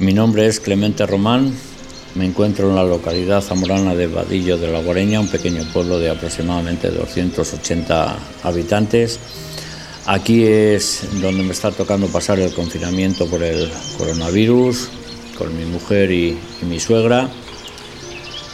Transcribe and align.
Mi 0.00 0.14
nombre 0.14 0.46
es 0.46 0.60
Clemente 0.60 1.04
Román, 1.06 1.52
me 2.14 2.24
encuentro 2.24 2.68
en 2.68 2.76
la 2.76 2.84
localidad 2.84 3.40
zamorana 3.40 3.96
de 3.96 4.06
Vadillo 4.06 4.56
de 4.56 4.70
la 4.70 4.80
Guareña, 4.80 5.18
un 5.18 5.26
pequeño 5.26 5.64
pueblo 5.72 5.98
de 5.98 6.08
aproximadamente 6.08 6.88
280 6.88 8.16
habitantes. 8.44 9.18
Aquí 10.06 10.44
es 10.44 11.02
donde 11.20 11.42
me 11.42 11.50
está 11.50 11.72
tocando 11.72 12.06
pasar 12.06 12.38
el 12.38 12.54
confinamiento 12.54 13.26
por 13.26 13.42
el 13.42 13.68
coronavirus, 13.98 14.88
con 15.36 15.58
mi 15.58 15.64
mujer 15.64 16.12
y, 16.12 16.38
mi 16.62 16.78
suegra. 16.78 17.28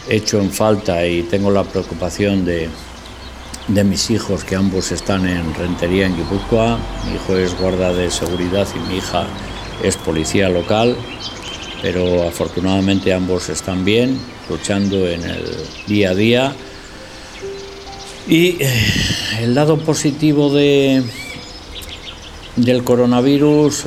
Hecho 0.08 0.40
en 0.40 0.50
falta 0.50 1.06
y 1.06 1.24
tengo 1.24 1.50
la 1.50 1.64
preocupación 1.64 2.46
de, 2.46 2.70
de 3.68 3.84
mis 3.84 4.10
hijos, 4.10 4.44
que 4.44 4.56
ambos 4.56 4.92
están 4.92 5.28
en 5.28 5.52
rentería 5.52 6.06
en 6.06 6.16
Guipúzcoa. 6.16 6.78
Mi 7.06 7.16
hijo 7.16 7.36
es 7.36 7.54
guarda 7.58 7.92
de 7.92 8.10
seguridad 8.10 8.66
y 8.74 8.88
mi 8.88 8.96
hija 8.96 9.26
es 9.82 9.96
policía 9.96 10.48
local, 10.48 10.96
pero 11.82 12.26
afortunadamente 12.26 13.12
ambos 13.12 13.48
están 13.48 13.84
bien, 13.84 14.18
luchando 14.48 15.08
en 15.08 15.22
el 15.24 15.44
día 15.86 16.10
a 16.10 16.14
día. 16.14 16.56
Y 18.26 18.62
eh, 18.62 18.70
el 19.40 19.54
lado 19.54 19.78
positivo 19.78 20.52
de, 20.52 21.02
del 22.56 22.84
coronavirus, 22.84 23.84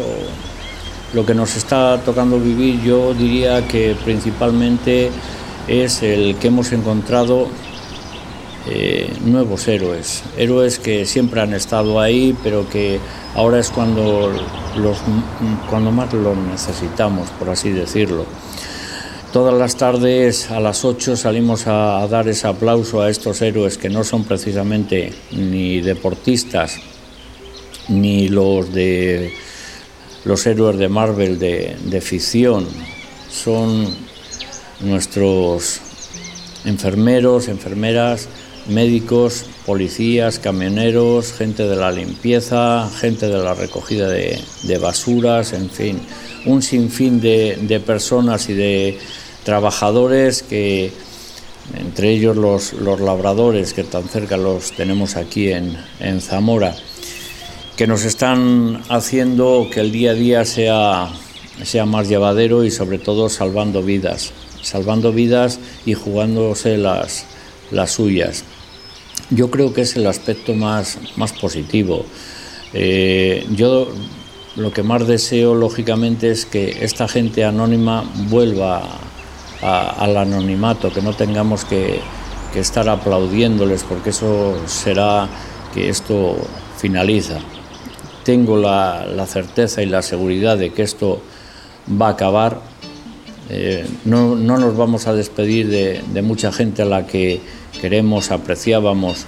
lo 1.14 1.26
que 1.26 1.34
nos 1.34 1.56
está 1.56 2.02
tocando 2.04 2.40
vivir, 2.40 2.82
yo 2.84 3.14
diría 3.14 3.68
que 3.68 3.96
principalmente 4.04 5.10
es 5.68 6.04
el 6.04 6.36
que 6.36 6.48
hemos 6.48 6.72
encontrado 6.72 7.48
eh, 8.70 9.14
nuevos 9.24 9.68
héroes, 9.68 10.24
héroes 10.38 10.78
que 10.78 11.06
siempre 11.06 11.40
han 11.40 11.54
estado 11.54 12.02
ahí, 12.02 12.36
pero 12.44 12.70
que 12.70 13.00
ahora 13.38 13.60
es 13.60 13.70
cuando, 13.70 14.34
los, 14.76 14.98
cuando 15.70 15.92
más 15.92 16.12
los 16.12 16.36
necesitamos, 16.36 17.30
por 17.40 17.50
así 17.50 17.70
decirlo. 17.70 18.26
Todas 19.32 19.54
las 19.54 19.76
tardes 19.78 20.50
a 20.50 20.60
las 20.60 20.84
8 20.84 21.16
salimos 21.16 21.68
a 21.68 22.06
dar 22.08 22.28
ese 22.28 22.48
aplauso 22.48 23.02
a 23.02 23.10
estos 23.10 23.42
héroes 23.42 23.78
que 23.78 23.90
no 23.90 24.04
son 24.04 24.24
precisamente 24.24 25.14
ni 25.32 25.80
deportistas, 25.82 26.78
ni 27.88 28.28
los 28.28 28.74
de 28.74 29.32
los 30.26 30.46
héroes 30.46 30.78
de 30.78 30.90
Marvel 30.90 31.38
de, 31.38 32.02
ficción, 32.02 32.68
son 33.30 33.88
nuestros 34.82 35.80
enfermeros, 36.66 37.48
enfermeras, 37.48 38.28
médicos, 38.70 39.46
policías, 39.66 40.40
camioneros, 40.40 41.34
gente 41.34 41.68
de 41.68 41.76
la 41.76 41.92
limpieza, 41.92 42.90
gente 43.00 43.28
de 43.28 43.38
la 43.38 43.54
recogida 43.54 44.10
de, 44.10 44.78
basuras, 44.82 45.54
en 45.54 45.70
fin, 45.70 46.00
un 46.46 46.62
sinfín 46.62 47.20
de, 47.22 47.82
personas 47.86 48.50
y 48.50 48.54
de 48.54 49.00
trabajadores 49.44 50.44
que, 50.44 50.92
entre 51.78 52.12
ellos 52.12 52.36
los, 52.36 52.74
labradores, 53.00 53.74
que 53.74 53.84
tan 53.84 54.08
cerca 54.08 54.38
los 54.38 54.72
tenemos 54.74 55.16
aquí 55.16 55.52
en 55.52 56.22
Zamora, 56.22 56.76
que 57.78 57.86
nos 57.86 58.06
están 58.06 58.82
haciendo 58.90 59.68
que 59.72 59.82
el 59.82 59.92
día 59.92 60.12
a 60.12 60.14
día 60.16 60.46
sea, 60.46 61.10
sea 61.64 61.86
más 61.86 62.10
llevadero 62.10 62.64
y 62.64 62.72
sobre 62.72 62.98
todo 62.98 63.30
salvando 63.30 63.84
vidas, 63.84 64.32
salvando 64.64 65.14
vidas 65.14 65.60
y 65.86 65.94
jugándose 65.94 66.78
las, 66.78 67.26
las 67.70 67.92
suyas. 67.92 68.44
Yo 69.30 69.52
creo 69.52 69.74
que 69.74 69.82
es 69.82 69.96
el 69.96 70.08
aspecto 70.08 70.54
más, 70.54 70.98
más 71.18 71.34
positivo. 71.34 72.06
Eh, 72.74 73.46
yo 73.52 73.90
lo 74.56 74.72
que 74.72 74.84
más 74.84 75.08
deseo, 75.08 75.56
lógicamente, 75.56 76.32
es 76.32 76.46
que 76.46 76.84
esta 76.84 77.08
gente 77.08 77.44
anónima 77.44 78.10
vuelva 78.30 78.84
al 79.62 80.18
anonimato, 80.18 80.92
que 80.92 81.02
no 81.02 81.14
tengamos 81.14 81.66
que, 81.66 82.00
que 82.54 82.60
estar 82.60 82.88
aplaudiéndoles, 82.88 83.84
porque 83.84 84.12
eso 84.12 84.56
será 84.68 85.28
que 85.74 85.90
esto 85.90 86.38
finaliza 86.78 87.40
tengo 88.28 88.58
la, 88.58 89.26
certeza 89.26 89.82
y 89.82 89.86
la 89.86 90.02
seguridad 90.02 90.58
de 90.58 90.72
que 90.72 90.82
esto 90.82 91.22
va 91.90 92.08
a 92.08 92.12
acabar. 92.12 92.60
Eh, 93.50 93.86
no, 94.04 94.36
nos 94.36 94.76
vamos 94.76 95.08
a 95.08 95.14
despedir 95.14 95.70
de, 95.70 96.22
mucha 96.22 96.52
gente 96.52 96.82
a 96.82 96.86
la 96.86 97.08
que 97.08 97.40
queremos, 97.82 98.32
apreciábamos 98.32 99.26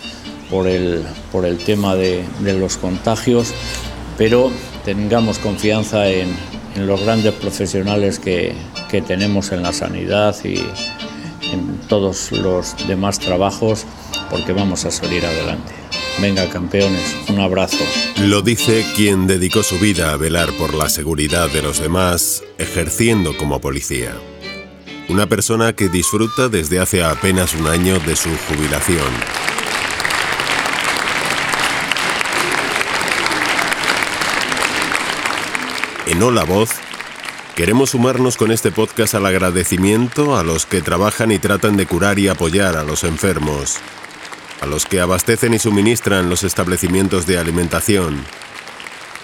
por 0.50 0.68
el, 0.68 1.04
por 1.32 1.46
el 1.46 1.58
tema 1.58 1.96
de, 1.96 2.24
los 2.42 2.78
contagios, 2.78 3.54
pero 4.18 4.52
tengamos 4.86 5.40
confianza 5.40 6.10
en, 6.10 6.36
los 6.76 7.02
grandes 7.02 7.34
profesionales 7.34 8.20
que, 8.20 8.54
que 8.90 9.02
tenemos 9.02 9.52
en 9.52 9.64
la 9.64 9.74
sanidad 9.74 10.36
y 10.46 10.60
en 11.52 11.80
todos 11.90 12.32
los 12.32 12.76
demás 12.88 13.20
trabajos, 13.20 13.86
porque 14.30 14.54
vamos 14.54 14.86
a 14.86 14.92
salir 14.92 15.26
adelante. 15.26 15.74
Venga, 16.22 16.50
campeones, 16.50 17.16
un 17.30 17.40
abrazo. 17.40 17.84
Lo 18.22 18.42
dice 18.42 18.86
quien 18.96 19.26
dedicó 19.26 19.64
su 19.64 19.80
vida 19.80 20.12
a 20.12 20.18
velar 20.18 20.52
por 20.54 20.74
la 20.74 20.90
seguridad 20.90 21.50
de 21.50 21.62
los 21.62 21.80
demás, 21.80 22.44
ejerciendo 22.58 23.38
como 23.38 23.62
policía. 23.62 24.14
Una 25.10 25.28
persona 25.28 25.74
que 25.74 25.90
disfruta 25.90 26.50
desde 26.50 26.80
hace 26.80 27.04
apenas 27.04 27.54
un 27.56 27.68
año 27.68 28.00
de 28.00 28.16
su 28.16 28.30
jubilación. 28.48 29.12
En 36.06 36.24
Hola 36.24 36.44
Voz, 36.44 36.70
queremos 37.56 37.90
sumarnos 37.90 38.38
con 38.38 38.52
este 38.52 38.72
podcast 38.72 39.16
al 39.16 39.26
agradecimiento 39.26 40.38
a 40.38 40.44
los 40.44 40.66
que 40.66 40.82
trabajan 40.82 41.32
y 41.32 41.40
tratan 41.40 41.76
de 41.76 41.88
curar 41.88 42.20
y 42.20 42.28
apoyar 42.28 42.78
a 42.78 42.84
los 42.84 43.04
enfermos 43.04 43.80
a 44.62 44.66
los 44.66 44.86
que 44.86 45.00
abastecen 45.00 45.54
y 45.54 45.60
suministran 45.60 46.30
los 46.30 46.44
establecimientos 46.44 47.26
de 47.26 47.38
alimentación, 47.38 48.24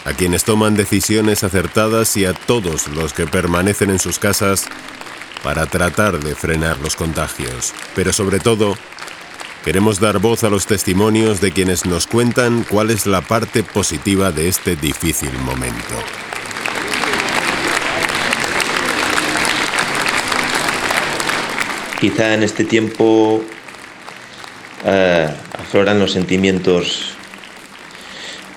a 0.05 0.13
quienes 0.13 0.43
toman 0.43 0.75
decisiones 0.75 1.43
acertadas 1.43 2.15
y 2.17 2.25
a 2.25 2.33
todos 2.33 2.87
los 2.87 3.13
que 3.13 3.27
permanecen 3.27 3.89
en 3.89 3.99
sus 3.99 4.19
casas 4.19 4.65
para 5.45 5.67
tratar 5.67 6.19
de 6.19 6.33
frenar 6.33 6.79
los 6.79 6.95
contagios. 6.95 7.71
Pero 7.93 8.11
sobre 8.11 8.39
todo, 8.39 8.75
queremos 9.63 9.99
dar 9.99 10.17
voz 10.17 10.43
a 10.43 10.49
los 10.49 10.65
testimonios 10.65 11.39
de 11.39 11.51
quienes 11.51 11.85
nos 11.85 12.07
cuentan 12.07 12.65
cuál 12.67 12.89
es 12.89 13.05
la 13.05 13.21
parte 13.21 13.61
positiva 13.61 14.31
de 14.31 14.47
este 14.47 14.75
difícil 14.75 15.31
momento. 15.45 15.93
Quizá 22.01 22.33
en 22.33 22.41
este 22.41 22.65
tiempo 22.65 23.43
eh, 24.83 25.29
afloran 25.59 25.99
los 25.99 26.11
sentimientos 26.11 27.11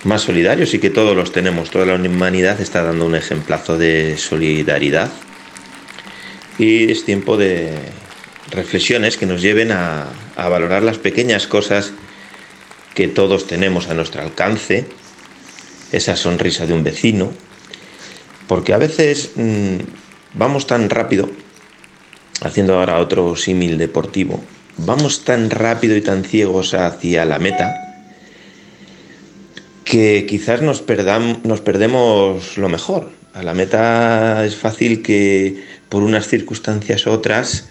más 0.04 0.22
solidarios 0.22 0.72
y 0.72 0.78
que 0.78 0.88
todos 0.88 1.14
los 1.14 1.32
tenemos. 1.32 1.68
Toda 1.68 1.84
la 1.84 1.96
humanidad 1.96 2.58
está 2.62 2.82
dando 2.82 3.04
un 3.04 3.14
ejemplazo 3.14 3.76
de 3.76 4.16
solidaridad. 4.16 5.10
Y 6.58 6.90
es 6.90 7.04
tiempo 7.04 7.36
de 7.36 7.78
reflexiones 8.50 9.16
que 9.16 9.26
nos 9.26 9.40
lleven 9.42 9.70
a, 9.72 10.08
valorar 10.36 10.82
las 10.82 10.98
pequeñas 10.98 11.46
cosas 11.46 11.92
que 12.94 13.08
todos 13.08 13.46
tenemos 13.46 13.88
a 13.88 13.94
nuestro 13.94 14.22
alcance, 14.22 14.86
esa 15.92 16.16
sonrisa 16.16 16.66
de 16.66 16.74
un 16.74 16.84
vecino, 16.84 17.32
porque 18.46 18.72
a 18.72 18.78
veces 18.78 19.32
mm, 19.36 19.76
vamos 20.34 20.66
tan 20.66 20.90
rápido, 20.90 21.30
haciendo 22.40 22.78
ahora 22.78 22.98
otro 22.98 23.36
símil 23.36 23.78
deportivo, 23.78 24.42
vamos 24.78 25.24
tan 25.24 25.50
rápido 25.50 25.96
y 25.96 26.02
tan 26.02 26.24
ciegos 26.24 26.74
hacia 26.74 27.24
la 27.24 27.38
meta 27.38 27.88
que 29.84 30.26
quizás 30.28 30.60
nos, 30.60 30.84
nos 31.44 31.60
perdemos 31.60 32.58
lo 32.58 32.68
mejor. 32.68 33.17
A 33.38 33.44
la 33.44 33.54
meta 33.54 34.44
es 34.44 34.56
fácil 34.56 35.00
que 35.00 35.62
por 35.88 36.02
unas 36.02 36.26
circunstancias 36.26 37.06
u 37.06 37.10
otras 37.10 37.68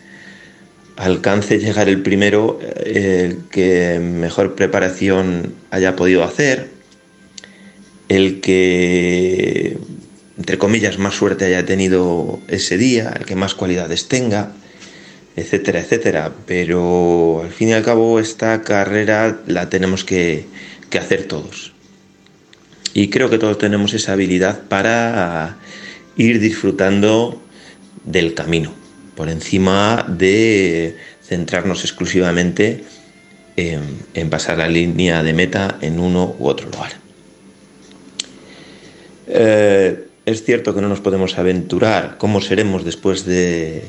alcance 0.96 1.60
llegar 1.60 1.90
el 1.90 2.02
primero 2.02 2.58
el 2.86 3.40
que 3.52 4.00
mejor 4.00 4.56
preparación 4.56 5.54
haya 5.70 5.98
podido 5.98 6.24
hacer, 6.24 6.70
el 8.08 8.40
que, 8.40 9.78
entre 10.38 10.58
comillas, 10.58 11.00
más 11.00 11.16
suerte 11.16 11.44
haya 11.44 11.66
tenido 11.66 12.40
ese 12.48 12.78
día, 12.78 13.14
el 13.20 13.26
que 13.26 13.36
más 13.36 13.54
cualidades 13.54 14.08
tenga 14.08 14.54
etcétera, 15.36 15.82
etcétera. 15.82 16.32
Pero 16.46 17.42
al 17.44 17.52
fin 17.52 17.70
y 17.70 17.74
al 17.74 17.84
cabo 17.84 18.22
esta 18.22 18.62
carrera 18.62 19.42
la 19.48 19.70
tenemos 19.70 20.06
que, 20.06 20.46
hacer 20.98 21.26
todos. 21.26 21.74
Y 22.94 23.10
creo 23.10 23.30
que 23.30 23.38
todos 23.38 23.58
tenemos 23.58 23.94
esa 23.94 24.14
habilidad 24.14 24.62
para 24.68 25.58
ir 26.16 26.40
disfrutando 26.40 27.42
del 28.04 28.34
camino, 28.34 28.74
por 29.16 29.30
encima 29.30 30.06
de 30.08 30.98
centrarnos 31.24 31.84
exclusivamente 31.84 32.84
en, 33.56 34.30
pasar 34.30 34.58
la 34.58 34.68
línea 34.68 35.24
de 35.24 35.34
meta 35.34 35.78
en 35.82 36.00
uno 36.00 36.36
u 36.40 36.48
otro 36.48 36.70
lugar. 36.70 36.94
Eh, 39.28 40.08
es 40.26 40.44
cierto 40.44 40.74
que 40.74 40.82
no 40.82 40.90
nos 40.90 41.02
podemos 41.02 41.38
aventurar 41.38 42.18
cómo 42.18 42.42
seremos 42.42 42.86
después 42.86 43.26
de, 43.26 43.84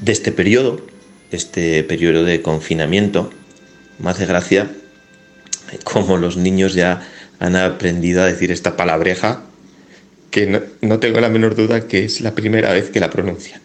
de 0.00 0.12
este 0.12 0.32
periodo, 0.32 0.84
este 1.30 1.82
periodo 1.84 2.24
de 2.24 2.42
confinamiento. 2.42 3.30
Me 3.98 4.10
hace 4.10 4.26
gracia 4.26 4.70
como 5.84 6.16
los 6.16 6.36
niños 6.36 6.74
ya 6.74 7.06
han 7.44 7.56
aprendido 7.56 8.22
a 8.22 8.26
decir 8.26 8.50
esta 8.50 8.74
palabreja 8.74 9.42
que 10.30 10.46
no, 10.46 10.60
no 10.80 10.98
tengo 10.98 11.20
la 11.20 11.28
menor 11.28 11.54
duda 11.54 11.86
que 11.86 12.04
es 12.04 12.22
la 12.22 12.34
primera 12.34 12.72
vez 12.72 12.88
que 12.88 13.00
la 13.00 13.10
pronuncian. 13.10 13.60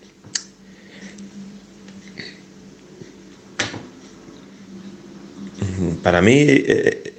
Para 6.03 6.21
mí, 6.21 6.43
eh, 6.45 7.13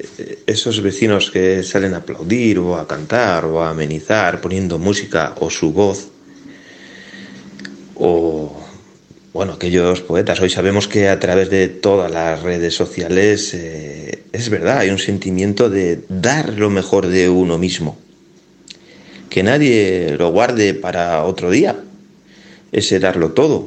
esos 0.46 0.82
vecinos 0.82 1.30
que 1.30 1.62
salen 1.62 1.94
a 1.94 1.98
aplaudir 1.98 2.58
o 2.58 2.76
a 2.76 2.86
cantar 2.86 3.46
o 3.46 3.62
a 3.62 3.70
amenizar 3.70 4.42
poniendo 4.42 4.78
música 4.78 5.34
o 5.40 5.48
su 5.48 5.72
voz, 5.72 6.08
o 7.94 8.60
bueno, 9.32 9.54
aquellos 9.54 10.02
poetas, 10.02 10.40
hoy 10.40 10.50
sabemos 10.50 10.88
que 10.88 11.08
a 11.08 11.18
través 11.18 11.48
de 11.48 11.68
todas 11.68 12.10
las 12.10 12.42
redes 12.42 12.74
sociales 12.74 13.54
eh, 13.54 13.79
es 14.32 14.48
verdad, 14.48 14.78
hay 14.78 14.90
un 14.90 14.98
sentimiento 14.98 15.70
de 15.70 16.04
dar 16.08 16.54
lo 16.54 16.70
mejor 16.70 17.06
de 17.08 17.28
uno 17.28 17.58
mismo, 17.58 17.98
que 19.28 19.42
nadie 19.42 20.16
lo 20.18 20.30
guarde 20.30 20.74
para 20.74 21.24
otro 21.24 21.50
día, 21.50 21.80
ese 22.72 23.00
darlo 23.00 23.32
todo. 23.32 23.66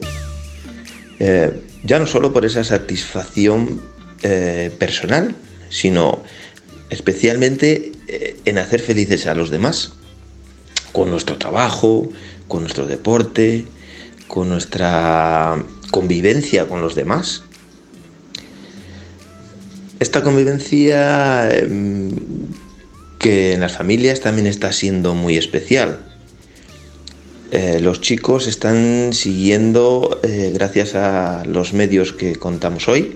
Eh, 1.20 1.52
ya 1.84 2.00
no 2.00 2.08
solo 2.08 2.34
por 2.34 2.46
esa 2.46 2.64
satisfacción 2.64 3.82
eh, 4.24 4.72
personal, 4.78 5.36
sino 5.70 6.24
especialmente 6.90 7.92
eh, 8.08 8.38
en 8.46 8.58
hacer 8.58 8.80
felices 8.80 9.28
a 9.28 9.36
los 9.36 9.50
demás, 9.50 9.94
con 10.92 11.10
nuestro 11.10 11.38
trabajo, 11.38 12.10
con 12.48 12.62
nuestro 12.62 12.86
deporte, 12.86 13.66
con 14.28 14.50
nuestra 14.50 15.64
convivencia 15.92 16.68
con 16.68 16.82
los 16.82 16.96
demás. 16.96 17.44
Esta 20.00 20.22
convivencia 20.22 21.50
em, 21.56 22.12
que 23.20 23.54
en 23.54 23.62
las 23.62 23.74
familias 23.74 24.20
también 24.20 24.48
está 24.48 24.72
siendo 24.74 25.16
muy 25.16 25.38
especial. 25.38 26.00
Eh, 27.52 27.80
los 27.80 28.02
chicos 28.02 28.48
están 28.48 29.14
siguiendo, 29.14 30.20
gracias 30.54 30.96
a 30.96 31.44
los 31.46 31.74
medios 31.74 32.12
que 32.12 32.36
contamos 32.36 32.88
hoy, 32.88 33.16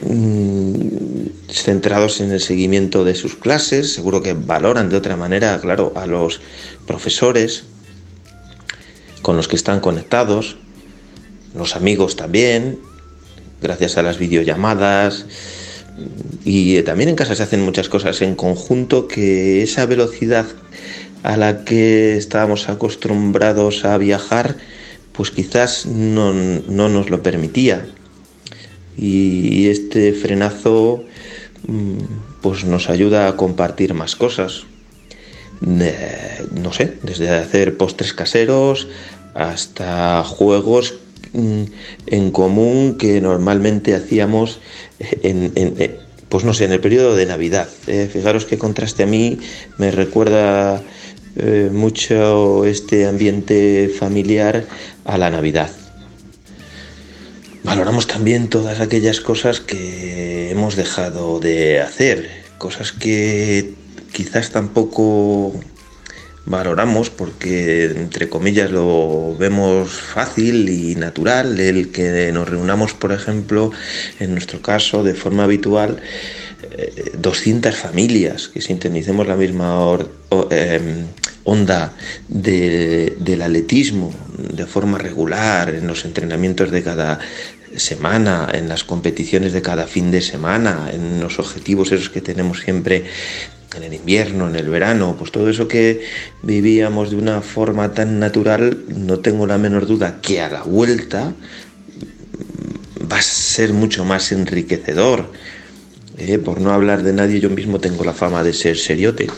Mm, 0.00 1.26
centrados 1.48 2.20
en 2.20 2.30
el 2.30 2.40
seguimiento 2.40 3.04
de 3.04 3.16
sus 3.16 3.34
clases, 3.34 3.92
seguro 3.92 4.22
que 4.22 4.34
valoran 4.34 4.88
de 4.88 4.96
otra 4.96 5.16
manera, 5.16 5.58
claro, 5.60 5.92
a 5.96 6.06
los 6.06 6.40
profesores 6.86 7.64
con 9.22 9.36
los 9.36 9.48
que 9.48 9.56
están 9.56 9.80
conectados, 9.80 10.56
los 11.54 11.74
amigos 11.74 12.14
también, 12.14 12.78
gracias 13.60 13.96
a 13.98 14.02
las 14.02 14.18
videollamadas. 14.18 15.26
Y 16.44 16.82
también 16.82 17.08
en 17.08 17.16
casa 17.16 17.34
se 17.34 17.42
hacen 17.42 17.64
muchas 17.64 17.88
cosas 17.88 18.20
en 18.22 18.34
conjunto 18.34 19.08
que 19.08 19.62
esa 19.62 19.86
velocidad 19.86 20.46
a 21.22 21.36
la 21.36 21.64
que 21.64 22.16
estábamos 22.16 22.68
acostumbrados 22.68 23.84
a 23.84 23.96
viajar, 23.98 24.56
pues 25.12 25.30
quizás 25.30 25.86
no, 25.86 26.32
no 26.32 26.88
nos 26.88 27.10
lo 27.10 27.22
permitía 27.22 27.86
y 28.96 29.68
este 29.68 30.12
frenazo 30.12 31.04
mm, 31.66 31.98
pues 32.40 32.64
nos 32.64 32.88
ayuda 32.88 33.28
a 33.28 33.36
compartir 33.36 33.94
más 33.94 34.16
cosas. 34.16 34.64
no 35.60 36.72
sé, 36.72 36.98
desde 37.02 37.30
hacer 37.30 37.76
postres 37.76 38.12
caseros 38.12 38.88
hasta 39.34 40.22
juegos 40.24 40.94
en 41.34 42.30
común 42.30 42.96
que 42.98 43.20
normalmente 43.20 43.94
hacíamos 43.94 44.60
en, 45.22 45.52
pues 46.28 46.44
no 46.44 46.54
sé, 46.54 46.64
en 46.64 46.72
el 46.72 46.80
periodo 46.80 47.14
de 47.14 47.26
Navidad. 47.26 47.68
Eh, 47.86 48.08
fijaros 48.12 48.46
qué 48.46 48.58
contraste 48.58 49.02
a 49.02 49.06
mí 49.06 49.38
me 49.78 49.90
recuerda 49.90 50.82
eh, 51.36 51.68
mucho 51.72 52.64
este 52.64 53.06
ambiente 53.06 53.90
familiar 53.98 54.64
a 55.04 55.18
la 55.18 55.30
Navidad 55.30 55.70
valoramos 57.66 58.06
también 58.06 58.48
todas 58.48 58.80
aquellas 58.80 59.20
cosas 59.20 59.60
que 59.60 60.50
hemos 60.50 60.76
dejado 60.76 61.40
de 61.40 61.80
hacer, 61.80 62.30
cosas 62.58 62.92
que 62.92 63.74
quizás 64.12 64.50
tampoco 64.50 65.52
valoramos 66.46 67.10
porque 67.10 67.84
entre 67.84 68.28
comillas 68.28 68.70
lo 68.70 69.36
vemos 69.36 69.90
fácil 69.90 70.68
y 70.68 70.94
natural 70.94 71.58
el 71.58 71.90
que 71.90 72.30
nos 72.32 72.48
reunamos 72.48 72.94
por 72.94 73.12
ejemplo 73.12 73.72
en 74.20 74.32
nuestro 74.32 74.62
caso 74.62 75.02
de 75.02 75.14
forma 75.14 75.44
habitual 75.44 76.00
200 77.18 77.74
eh, 77.74 77.76
familias 77.76 78.48
que 78.48 78.60
sintonicemos 78.60 79.26
la 79.26 79.36
misma 79.36 79.98
em, 80.50 81.06
onda 81.44 81.92
del 82.28 83.42
atletismo 83.42 84.12
de 84.38 84.66
forma 84.66 84.98
regular 84.98 85.74
en 85.74 85.86
los 85.86 86.04
entrenamientos 86.04 86.70
de 86.70 86.82
cada 86.82 87.20
semana, 87.76 88.48
en 88.52 88.68
las 88.68 88.84
competiciones 88.84 89.52
de 89.52 89.62
cada 89.62 89.86
fin 89.86 90.10
de 90.10 90.22
semana, 90.22 90.90
en 90.92 91.20
los 91.20 91.38
objetivos 91.38 91.92
esos 91.92 92.10
que 92.10 92.20
tenemos 92.20 92.60
siempre 92.60 93.04
en 93.76 93.82
el 93.82 93.94
invierno, 93.94 94.48
en 94.48 94.56
el 94.56 94.68
verano, 94.68 95.16
pues 95.18 95.30
todo 95.30 95.48
eso 95.50 95.68
que 95.68 96.02
vivíamos 96.42 97.10
de 97.10 97.16
una 97.16 97.42
forma 97.42 97.92
tan 97.92 98.18
natural, 98.18 98.84
no 98.88 99.18
tengo 99.20 99.46
la 99.46 99.58
menor 99.58 99.86
duda 99.86 100.20
que 100.20 100.40
a 100.40 100.48
la 100.48 100.62
vuelta 100.62 101.34
va 103.10 103.18
a 103.18 103.22
ser 103.22 103.72
mucho 103.72 104.04
más 104.04 104.32
enriquecedor. 104.32 105.30
Eh, 106.18 106.38
por 106.38 106.60
no 106.60 106.72
hablar 106.72 107.02
de 107.02 107.12
nadie, 107.12 107.40
yo 107.40 107.50
mismo 107.50 107.78
tengo 107.78 108.02
la 108.04 108.14
fama 108.14 108.42
de 108.42 108.52
ser 108.52 108.78
seriote. 108.78 109.28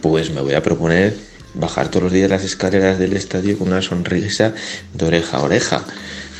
Pues 0.00 0.30
me 0.30 0.40
voy 0.40 0.54
a 0.54 0.62
proponer 0.62 1.14
bajar 1.54 1.90
todos 1.90 2.04
los 2.04 2.12
días 2.12 2.30
las 2.30 2.44
escaleras 2.44 2.98
del 2.98 3.12
estadio 3.12 3.58
con 3.58 3.68
una 3.68 3.82
sonrisa 3.82 4.54
de 4.94 5.04
oreja 5.04 5.36
a 5.36 5.42
oreja. 5.42 5.84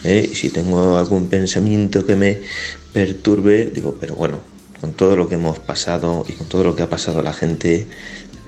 ¿eh? 0.04 0.30
Si 0.34 0.48
tengo 0.48 0.96
algún 0.96 1.28
pensamiento 1.28 2.06
que 2.06 2.16
me 2.16 2.40
perturbe, 2.92 3.66
digo, 3.66 3.96
pero 4.00 4.14
bueno, 4.14 4.51
con 4.82 4.94
todo 4.94 5.14
lo 5.14 5.28
que 5.28 5.36
hemos 5.36 5.60
pasado 5.60 6.26
y 6.28 6.32
con 6.32 6.48
todo 6.48 6.64
lo 6.64 6.74
que 6.74 6.82
ha 6.82 6.90
pasado 6.90 7.22
la 7.22 7.32
gente, 7.32 7.86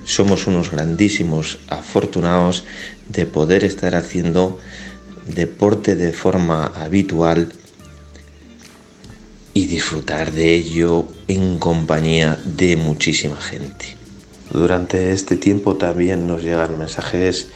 somos 0.03 0.47
unos 0.47 0.69
grandísimos 0.69 1.59
afortunados 1.69 2.65
de 3.07 3.25
poder 3.25 3.63
estar 3.63 3.95
haciendo 3.95 4.59
deporte 5.27 5.95
de 5.95 6.11
forma 6.11 6.65
habitual 6.75 7.53
y 9.53 9.67
disfrutar 9.67 10.33
de 10.33 10.55
ello 10.55 11.07
en 11.29 11.57
compañía 11.57 12.37
de 12.43 12.75
muchísima 12.75 13.37
gente. 13.37 13.95
Durante 14.51 15.13
este 15.13 15.37
tiempo 15.37 15.77
también 15.77 16.27
nos 16.27 16.43
llegan 16.43 16.77
mensajes 16.77 17.47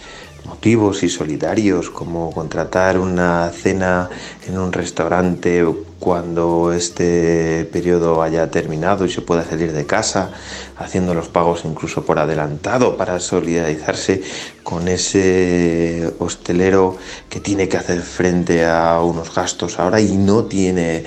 motivos 0.46 1.04
y 1.04 1.10
solidarios 1.10 1.90
como 1.90 2.32
contratar 2.32 2.98
una 2.98 3.50
cena 3.50 4.10
en 4.48 4.58
un 4.58 4.72
restaurante 4.72 5.66
cuando 6.00 6.72
este 6.72 7.68
periodo 7.72 8.24
haya 8.24 8.50
terminado 8.50 9.06
y 9.06 9.12
se 9.12 9.22
pueda 9.22 9.44
salir 9.44 9.74
de 9.74 9.86
casa, 9.86 10.32
haciendo 10.78 11.14
los 11.14 11.28
pagos 11.28 11.64
incluso 11.66 12.06
por 12.06 12.20
adelantado 12.20 12.96
para 12.96 13.20
solidarizarse 13.20 14.24
con 14.64 14.88
ese 14.88 16.14
hostelero 16.20 16.98
que 17.30 17.42
tiene 17.42 17.68
que 17.68 17.78
hacer 17.78 18.02
frente 18.02 18.66
a 18.66 19.02
unos 19.02 19.36
gastos 19.36 19.78
ahora 19.78 20.00
y 20.00 20.16
no 20.16 20.46
tiene 20.46 21.04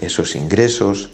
esos 0.00 0.36
ingresos. 0.36 1.10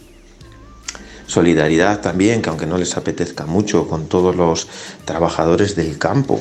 Solidaridad 1.25 2.01
también, 2.01 2.43
que 2.43 2.49
aunque 2.49 2.67
no 2.67 2.77
les 2.77 2.95
apetezca 2.95 3.47
mucho, 3.47 3.87
con 3.87 4.05
todos 4.05 4.35
los 4.35 4.67
trabajadores 5.05 5.75
del 5.75 5.97
campo, 5.97 6.39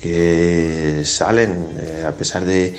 que 0.00 1.02
salen 1.04 1.68
eh, 1.78 2.04
a 2.06 2.12
pesar 2.12 2.44
de 2.44 2.76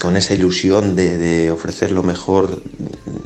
con 0.00 0.16
esa 0.16 0.34
ilusión 0.34 0.96
de, 0.96 1.50
ofrecer 1.50 1.90
lo 1.90 2.02
mejor 2.02 2.62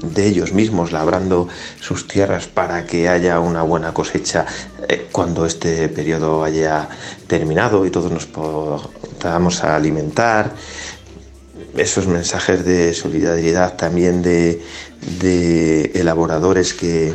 de 0.03 0.27
ellos 0.27 0.53
mismos, 0.53 0.93
labrando 0.93 1.49
sus 1.81 2.07
tierras 2.09 2.47
para 2.47 2.87
que 2.87 3.09
haya 3.09 3.41
una 3.41 3.63
buena 3.63 3.93
cosecha 3.93 4.47
eh, 4.89 5.09
cuando 5.13 5.47
este 5.47 5.89
periodo 5.89 6.45
haya 6.45 6.89
terminado 7.27 7.87
y 7.87 7.91
todos 7.91 8.11
nos 8.11 8.27
podamos 8.27 9.63
alimentar. 9.65 10.55
Esos 11.77 12.07
mensajes 12.07 12.65
de 12.65 12.95
solidaridad 12.95 13.77
también 13.77 14.23
de, 14.23 14.63
elaboradores 15.95 16.75
que, 16.75 17.13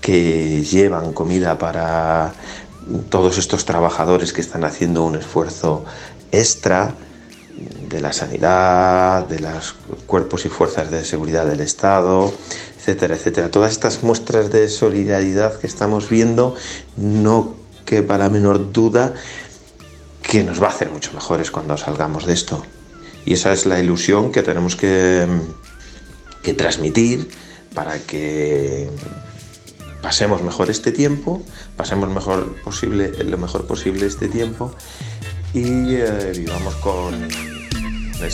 que 0.00 0.62
llevan 0.62 1.12
comida 1.12 1.58
para 1.58 2.32
todos 3.10 3.38
estos 3.38 3.64
trabajadores 3.64 4.32
que 4.32 4.40
están 4.40 4.64
haciendo 4.64 5.04
un 5.04 5.16
esfuerzo 5.16 5.84
extra 6.30 6.94
de 7.88 8.00
la 8.00 8.12
sanidad, 8.12 9.26
de 9.26 9.40
los 9.40 9.74
cuerpos 10.06 10.44
y 10.44 10.48
fuerzas 10.48 10.90
de 10.90 11.04
seguridad 11.04 11.46
del 11.46 11.60
Estado, 11.60 12.32
etcétera, 12.78 13.16
etcétera. 13.16 13.50
Todas 13.50 13.72
estas 13.72 14.02
muestras 14.02 14.50
de 14.50 14.68
solidaridad 14.68 15.58
que 15.58 15.66
estamos 15.66 16.08
viendo 16.08 16.54
no 16.96 17.54
quepa 17.84 18.18
la 18.18 18.28
menor 18.28 18.72
duda 18.72 19.14
que 20.22 20.44
nos 20.44 20.62
va 20.62 20.66
a 20.66 20.70
hacer 20.70 20.90
mucho 20.90 21.12
mejores 21.14 21.50
cuando 21.50 21.76
salgamos 21.76 22.26
de 22.26 22.34
esto. 22.34 22.62
Y 23.24 23.34
esa 23.34 23.52
es 23.52 23.66
la 23.66 23.80
ilusión 23.80 24.32
que 24.32 24.42
tenemos 24.42 24.76
que, 24.76 25.26
que 26.42 26.54
transmitir 26.54 27.28
para 27.74 27.98
que 27.98 28.90
pasemos 30.02 30.42
mejor 30.42 30.70
este 30.70 30.92
tiempo, 30.92 31.42
pasemos 31.76 32.08
lo 32.08 32.14
mejor 32.14 32.56
posible 33.66 34.06
este 34.06 34.28
tiempo 34.28 34.74
y 35.54 35.94
eh, 35.94 36.32
vivamos 36.36 36.74
con 36.76 37.57
Eh, 38.20 38.30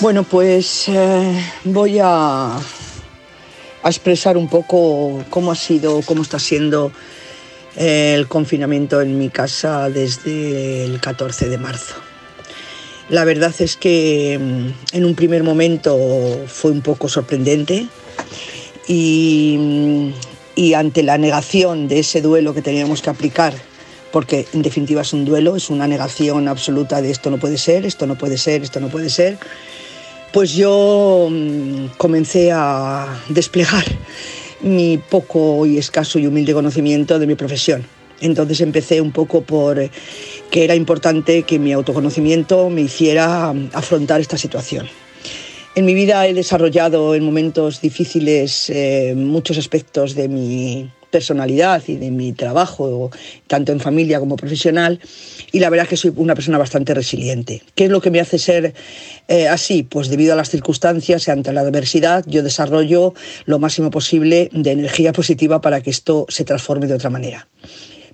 Bueno, 0.00 0.22
pues 0.22 0.84
eh, 0.88 1.52
voy 1.64 1.98
a, 2.00 2.56
a, 3.82 3.88
expresar 3.88 4.36
un 4.36 4.48
poco 4.48 5.24
cómo 5.30 5.52
ha 5.52 5.54
sido, 5.56 6.02
cómo 6.02 6.22
está 6.22 6.38
siendo 6.38 6.92
eh, 7.76 8.14
el 8.14 8.28
confinamiento 8.28 9.00
en 9.00 9.18
mi 9.18 9.28
casa 9.28 9.88
desde 9.90 10.84
el 10.84 11.00
14 11.00 11.48
de 11.48 11.58
marzo. 11.58 11.94
La 13.08 13.24
verdad 13.24 13.54
es 13.58 13.76
que 13.76 14.38
mm, 14.40 14.96
en 14.96 15.04
un 15.04 15.14
primer 15.14 15.42
momento 15.42 15.96
fue 16.46 16.70
un 16.70 16.82
poco 16.82 17.08
sorprendente 17.08 17.86
y, 18.86 19.56
mm, 19.58 20.12
y 20.56 20.74
ante 20.74 21.02
la 21.02 21.18
negación 21.18 21.88
de 21.88 22.00
ese 22.00 22.20
duelo 22.20 22.54
que 22.54 22.62
teníamos 22.62 23.00
que 23.02 23.10
aplicar 23.10 23.54
porque 24.12 24.46
en 24.52 24.62
definitiva 24.62 25.02
es 25.02 25.12
un 25.12 25.24
duelo, 25.24 25.56
es 25.56 25.70
una 25.70 25.86
negación 25.86 26.48
absoluta 26.48 27.02
de 27.02 27.10
esto 27.10 27.30
no 27.30 27.38
puede 27.38 27.58
ser, 27.58 27.84
esto 27.84 28.06
no 28.06 28.16
puede 28.16 28.38
ser, 28.38 28.62
esto 28.62 28.80
no 28.80 28.88
puede 28.88 29.10
ser 29.10 29.38
pues 30.32 30.54
yo 30.54 31.28
mm, 31.30 31.96
comencé 31.96 32.50
a 32.52 33.22
desplegar 33.28 33.84
mi 34.60 34.98
poco 34.98 35.66
y 35.66 35.78
escaso 35.78 36.18
y 36.18 36.26
humilde 36.26 36.52
conocimiento 36.52 37.18
de 37.18 37.26
mi 37.26 37.34
profesión. 37.34 37.84
Entonces 38.20 38.60
empecé 38.60 39.00
un 39.00 39.12
poco 39.12 39.42
por 39.42 39.78
eh, 39.78 39.90
que 40.50 40.64
era 40.64 40.74
importante 40.74 41.44
que 41.44 41.58
mi 41.58 41.72
autoconocimiento 41.72 42.68
me 42.68 42.82
hiciera 42.82 43.52
mm, 43.52 43.70
afrontar 43.72 44.20
esta 44.20 44.36
situación. 44.36 44.88
En 45.74 45.84
mi 45.84 45.94
vida 45.94 46.26
he 46.26 46.34
desarrollado 46.34 47.14
en 47.14 47.24
momentos 47.24 47.80
difíciles 47.80 48.68
eh, 48.70 49.14
muchos 49.16 49.58
aspectos 49.58 50.14
de 50.16 50.28
mi 50.28 50.90
personalidad 51.10 51.82
y 51.86 51.96
de 51.96 52.10
mi 52.10 52.32
trabajo, 52.32 53.10
tanto 53.46 53.72
en 53.72 53.80
familia 53.80 54.20
como 54.20 54.36
profesional, 54.36 55.00
y 55.52 55.60
la 55.60 55.70
verdad 55.70 55.84
es 55.84 55.90
que 55.90 55.96
soy 55.96 56.12
una 56.16 56.34
persona 56.34 56.58
bastante 56.58 56.94
resiliente. 56.94 57.62
¿Qué 57.74 57.84
es 57.84 57.90
lo 57.90 58.00
que 58.00 58.10
me 58.10 58.20
hace 58.20 58.38
ser 58.38 58.74
eh, 59.28 59.48
así? 59.48 59.82
Pues 59.82 60.08
debido 60.08 60.32
a 60.32 60.36
las 60.36 60.50
circunstancias 60.50 61.26
y 61.26 61.30
ante 61.30 61.52
la 61.52 61.62
adversidad, 61.62 62.24
yo 62.26 62.42
desarrollo 62.42 63.14
lo 63.46 63.58
máximo 63.58 63.90
posible 63.90 64.50
de 64.52 64.72
energía 64.72 65.12
positiva 65.18 65.60
para 65.60 65.80
que 65.80 65.90
esto 65.90 66.26
se 66.28 66.44
transforme 66.44 66.86
de 66.86 66.94
otra 66.94 67.10
manera. 67.10 67.48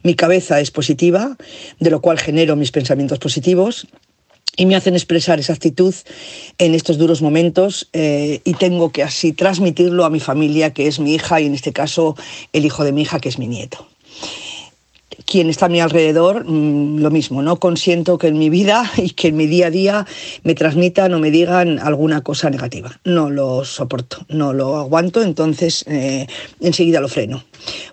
Mi 0.02 0.14
cabeza 0.14 0.60
es 0.60 0.70
positiva, 0.70 1.36
de 1.80 1.90
lo 1.90 2.02
cual 2.02 2.18
genero 2.18 2.56
mis 2.56 2.70
pensamientos 2.70 3.18
positivos 3.18 3.86
y 4.56 4.66
me 4.66 4.76
hacen 4.76 4.94
expresar 4.94 5.40
esa 5.40 5.52
actitud 5.52 5.94
en 6.58 6.74
estos 6.74 6.98
duros 6.98 7.22
momentos 7.22 7.88
eh, 7.92 8.40
y 8.44 8.54
tengo 8.54 8.90
que 8.90 9.02
así 9.02 9.32
transmitirlo 9.32 10.04
a 10.04 10.10
mi 10.10 10.20
familia, 10.20 10.72
que 10.72 10.86
es 10.86 11.00
mi 11.00 11.14
hija, 11.14 11.40
y 11.40 11.46
en 11.46 11.54
este 11.54 11.72
caso 11.72 12.16
el 12.52 12.64
hijo 12.64 12.84
de 12.84 12.92
mi 12.92 13.02
hija, 13.02 13.20
que 13.20 13.28
es 13.28 13.38
mi 13.38 13.46
nieto 13.46 13.86
quien 15.26 15.50
está 15.50 15.66
a 15.66 15.68
mi 15.68 15.80
alrededor, 15.80 16.44
mm, 16.44 16.98
lo 16.98 17.10
mismo, 17.10 17.42
no 17.42 17.58
consiento 17.58 18.18
que 18.18 18.28
en 18.28 18.38
mi 18.38 18.50
vida 18.50 18.90
y 18.96 19.10
que 19.10 19.28
en 19.28 19.36
mi 19.36 19.46
día 19.46 19.68
a 19.68 19.70
día 19.70 20.06
me 20.42 20.54
transmitan 20.54 21.14
o 21.14 21.18
me 21.18 21.30
digan 21.30 21.78
alguna 21.78 22.22
cosa 22.22 22.50
negativa. 22.50 23.00
No 23.04 23.30
lo 23.30 23.64
soporto, 23.64 24.26
no 24.28 24.52
lo 24.52 24.76
aguanto, 24.76 25.22
entonces 25.22 25.84
eh, 25.88 26.26
enseguida 26.60 27.00
lo 27.00 27.08
freno. 27.08 27.44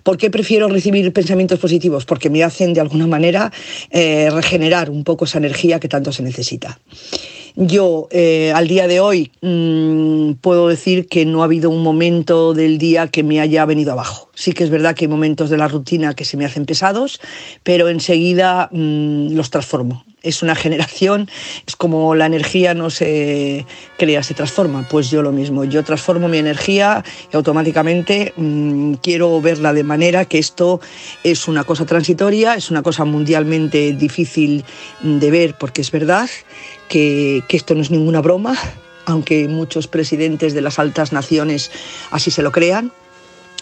¿Por 0.04 0.18
qué 0.18 0.30
prefiero 0.30 0.68
recibir 0.68 1.12
pensamientos 1.14 1.60
positivos? 1.60 2.06
Porque 2.06 2.30
me 2.30 2.44
hacen 2.44 2.74
de 2.74 2.82
alguna 2.82 3.08
manera 3.08 3.52
eh, 3.90 4.30
regenerar 4.30 4.90
un 4.90 5.04
poco 5.04 5.26
esa 5.26 5.38
energía 5.38 5.80
que 5.80 5.88
tanto 5.88 6.12
se 6.12 6.24
necesita. 6.24 6.80
Yo 7.56 8.08
eh, 8.12 8.52
al 8.56 8.68
día 8.68 8.88
de 8.88 9.00
hoy 9.00 9.32
mmm, 9.42 10.34
puedo 10.42 10.68
decir 10.68 11.08
que 11.08 11.26
no 11.26 11.42
ha 11.42 11.46
habido 11.46 11.70
un 11.70 11.84
momento 11.84 12.54
del 12.54 12.78
día 12.78 13.08
que 13.08 13.24
me 13.24 13.42
haya 13.42 13.66
venido 13.66 13.92
abajo. 13.92 14.30
Sí 14.36 14.54
que 14.54 14.64
es 14.64 14.70
verdad 14.70 14.96
que 14.96 15.06
hay 15.06 15.10
momentos 15.10 15.50
de 15.50 15.58
la 15.58 15.68
rutina 15.68 16.14
que 16.14 16.26
se 16.26 16.38
me 16.38 16.46
hacen 16.46 16.66
pesados, 16.66 17.20
pero 17.64 17.90
enseguida 17.90 18.70
mmm, 18.72 19.34
los 19.34 19.50
transformo. 19.50 20.04
Es 20.24 20.44
una 20.44 20.54
generación, 20.56 21.30
es 21.66 21.76
como 21.76 22.14
la 22.14 22.28
energía 22.28 22.74
no 22.76 22.92
se 22.92 23.66
crea, 23.98 24.22
se 24.22 24.36
transforma. 24.36 24.88
Pues 24.88 25.10
yo 25.10 25.24
lo 25.24 25.32
mismo, 25.32 25.64
yo 25.64 25.84
transformo 25.84 26.28
mi 26.28 26.38
energía 26.38 27.04
y 27.34 27.36
automáticamente 27.36 28.34
mmm, 28.38 28.94
quiero 29.02 29.42
verla 29.42 29.74
de 29.74 29.84
manera 29.84 30.26
que 30.26 30.38
esto 30.38 30.80
es 31.24 31.48
una 31.48 31.64
cosa 31.64 31.86
transitoria, 31.86 32.54
es 32.54 32.70
una 32.70 32.84
cosa 32.84 33.04
mundialmente 33.04 33.94
difícil 33.94 34.64
de 35.02 35.32
ver 35.32 35.56
porque 35.58 35.82
es 35.82 35.90
verdad 35.90 36.30
que 36.88 37.44
esto 37.50 37.74
no 37.74 37.82
es 37.82 37.90
ninguna 37.90 38.22
broma, 38.22 38.56
aunque 39.06 39.48
muchos 39.48 39.88
presidentes 39.88 40.54
de 40.54 40.62
las 40.62 40.78
altas 40.78 41.12
naciones 41.14 41.72
así 42.12 42.30
se 42.30 42.44
lo 42.44 42.52
crean, 42.52 42.92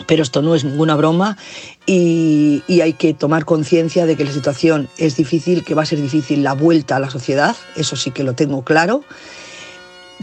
pero 0.08 0.24
esto 0.24 0.42
no 0.42 0.56
es 0.56 0.64
ninguna 0.64 0.96
broma 0.96 1.38
y, 1.86 2.64
y 2.68 2.82
hay 2.82 2.94
que 2.94 3.14
tomar 3.14 3.46
conciencia 3.46 4.06
de 4.06 4.16
que 4.16 4.26
la 4.26 4.32
situación 4.32 4.90
es 4.98 5.16
difícil, 5.16 5.64
que 5.64 5.76
va 5.76 5.84
a 5.84 5.86
ser 5.86 6.02
difícil 6.02 6.44
la 6.44 6.54
vuelta 6.54 6.96
a 6.96 7.00
la 7.00 7.10
sociedad, 7.10 7.56
eso 7.76 7.96
sí 7.96 8.12
que 8.12 8.24
lo 8.24 8.34
tengo 8.34 8.64
claro. 8.64 9.04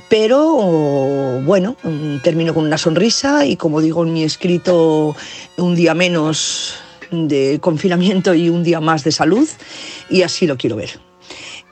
Pero 0.08 1.40
bueno, 1.42 1.76
termino 2.22 2.52
con 2.52 2.66
una 2.66 2.78
sonrisa 2.78 3.46
y 3.46 3.56
como 3.56 3.80
digo 3.80 4.04
en 4.04 4.12
mi 4.12 4.24
escrito, 4.24 5.16
un 5.56 5.74
día 5.74 5.94
menos 5.94 6.74
de 7.10 7.58
confinamiento 7.60 8.34
y 8.34 8.50
un 8.50 8.62
día 8.62 8.80
más 8.80 9.04
de 9.04 9.12
salud 9.12 9.48
y 10.10 10.22
así 10.22 10.46
lo 10.46 10.56
quiero 10.56 10.76
ver. 10.76 11.05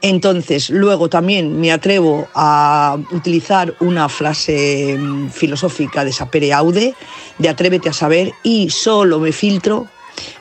Entonces, 0.07 0.69
luego 0.69 1.09
también 1.09 1.59
me 1.59 1.71
atrevo 1.71 2.27
a 2.35 2.95
utilizar 3.09 3.73
una 3.79 4.07
frase 4.07 4.95
mm, 4.99 5.29
filosófica 5.29 6.05
de 6.05 6.13
Sapere 6.13 6.53
Aude, 6.53 6.93
de 7.39 7.49
atrévete 7.49 7.89
a 7.89 7.93
saber, 7.93 8.31
y 8.43 8.69
solo 8.69 9.17
me 9.19 9.31
filtro, 9.31 9.87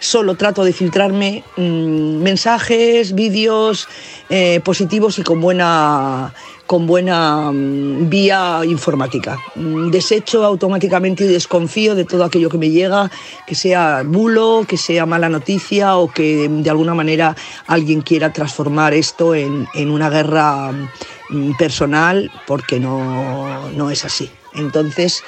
solo 0.00 0.34
trato 0.34 0.64
de 0.64 0.74
filtrarme 0.74 1.44
mmm, 1.56 2.18
mensajes, 2.18 3.14
vídeos 3.14 3.88
eh, 4.28 4.60
positivos 4.62 5.18
y 5.18 5.22
con 5.22 5.40
buena 5.40 6.34
con 6.66 6.86
buena 6.86 7.50
mm, 7.52 8.08
vía 8.08 8.60
informática. 8.64 9.38
Mm, 9.54 9.90
desecho 9.90 10.44
automáticamente 10.44 11.24
y 11.24 11.28
desconfío 11.28 11.94
de 11.94 12.04
todo 12.04 12.24
aquello 12.24 12.48
que 12.48 12.58
me 12.58 12.70
llega, 12.70 13.10
que 13.46 13.54
sea 13.54 14.02
bulo, 14.04 14.64
que 14.66 14.76
sea 14.76 15.06
mala 15.06 15.28
noticia 15.28 15.96
o 15.96 16.10
que 16.10 16.48
de 16.48 16.70
alguna 16.70 16.94
manera 16.94 17.36
alguien 17.66 18.00
quiera 18.00 18.32
transformar 18.32 18.94
esto 18.94 19.34
en, 19.34 19.66
en 19.74 19.90
una 19.90 20.10
guerra 20.10 20.72
mm, 21.30 21.56
personal, 21.56 22.30
porque 22.46 22.80
no, 22.80 23.70
no 23.70 23.90
es 23.90 24.04
así. 24.04 24.30
Entonces, 24.54 25.22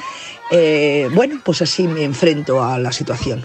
eh, 0.51 1.09
bueno, 1.13 1.41
pues 1.45 1.63
así 1.63 1.89
me 1.89 2.05
enfrento 2.05 2.63
a 2.63 2.79
la 2.79 2.93
situación. 2.93 3.45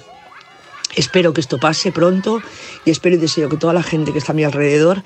Espero 0.96 1.34
que 1.34 1.42
esto 1.42 1.58
pase 1.58 1.92
pronto 1.92 2.42
y 2.84 2.92
espero 2.92 3.16
y 3.16 3.20
deseo 3.20 3.48
que 3.50 3.58
toda 3.58 3.74
la 3.74 3.84
gente 3.84 4.12
que 4.12 4.20
está 4.20 4.34
a 4.34 4.36
mi 4.36 4.44
alrededor 4.44 5.04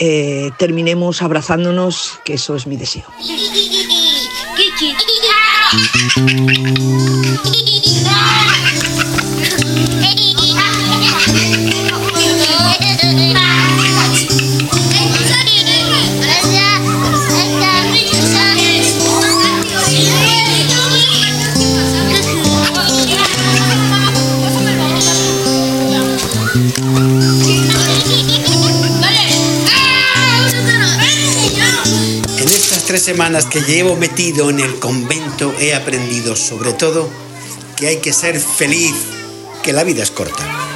eh, 0.00 0.50
terminemos 0.56 1.20
abrazándonos, 1.20 2.18
que 2.24 2.34
eso 2.34 2.56
es 2.56 2.66
mi 2.66 2.76
deseo. 2.76 3.04
Semanas 33.00 33.46
que 33.46 33.60
llevo 33.60 33.96
metido 33.96 34.50
en 34.50 34.60
el 34.60 34.78
convento 34.78 35.54
he 35.58 35.74
aprendido 35.74 36.36
sobre 36.36 36.72
todo 36.72 37.08
que 37.76 37.88
hay 37.88 37.96
que 37.96 38.12
ser 38.12 38.38
feliz, 38.38 38.94
que 39.62 39.72
la 39.72 39.84
vida 39.84 40.02
es 40.02 40.10
corta. 40.10 40.69